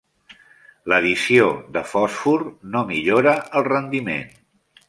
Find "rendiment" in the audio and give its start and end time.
3.73-4.31